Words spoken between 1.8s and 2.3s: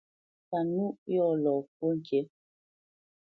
ŋkǐ.